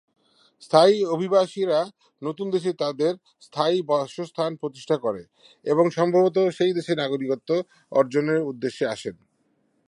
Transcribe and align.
স্থায়ী 0.61 0.97
অভিবাসীরা 1.05 1.79
নতুন 2.21 2.47
দেশে 2.49 2.71
তাদের 2.73 3.13
স্থায়ী 3.41 3.77
বাসস্থান 3.81 4.51
প্রতিষ্ঠা 4.55 4.97
করা 4.97 5.23
এবং 5.65 5.85
সম্ভবত 5.97 6.37
সেই 6.57 6.73
দেশের 6.73 6.97
নাগরিকত্ব 6.97 7.49
অর্জনের 7.91 8.39
উদ্দেশ্যে 8.41 8.85
আসেন। 8.87 9.15